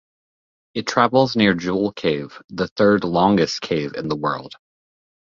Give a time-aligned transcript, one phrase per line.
[0.73, 4.55] It travels near Jewel Cave, the third-longest cave in the world.